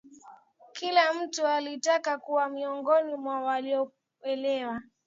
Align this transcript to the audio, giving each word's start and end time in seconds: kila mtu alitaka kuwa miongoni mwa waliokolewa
kila 0.71 1.13
mtu 1.13 1.47
alitaka 1.47 2.17
kuwa 2.17 2.49
miongoni 2.49 3.15
mwa 3.15 3.41
waliokolewa 3.41 4.81